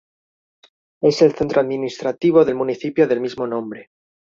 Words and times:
Es 1.01 1.21
el 1.21 1.35
centro 1.35 1.61
administrativo 1.61 2.43
del 2.43 2.55
municipio 2.55 3.07
del 3.07 3.21
mismo 3.21 3.45
nombre. 3.45 3.91